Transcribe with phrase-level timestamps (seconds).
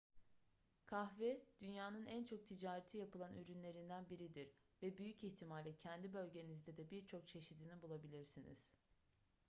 [0.85, 7.27] kahve dünyanın en çok ticareti yapılan ürünlerinden biridir ve büyük ihtimalle kendi bölgenizde de birçok
[7.27, 8.75] çeşidini bulabilirsiniz